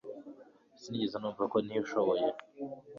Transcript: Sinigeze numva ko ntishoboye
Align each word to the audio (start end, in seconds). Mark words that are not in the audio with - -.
Sinigeze 0.81 1.15
numva 1.19 1.43
ko 1.51 1.57
ntishoboye 1.65 2.25